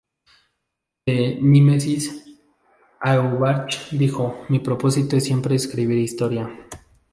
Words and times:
De 1.05 1.37
"Mímesis", 1.39 2.25
Auerbach 3.01 3.91
dijo: 3.91 4.45
"Mi 4.49 4.57
propósito 4.57 5.15
es 5.15 5.25
siempre 5.25 5.53
escribir 5.53 5.99
historia". 5.99 6.49